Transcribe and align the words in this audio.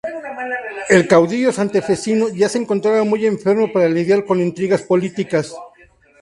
El 0.89 1.07
caudillo 1.07 1.51
santafesino 1.51 2.27
ya 2.29 2.49
se 2.49 2.57
encontraba 2.57 3.03
muy 3.03 3.27
enfermo 3.27 3.71
para 3.71 3.87
lidiar 3.87 4.25
con 4.25 4.41
intrigas 4.41 4.81
políticas. 4.81 5.53